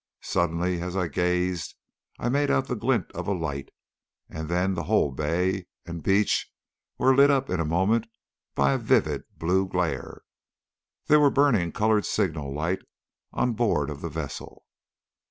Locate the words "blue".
9.37-9.67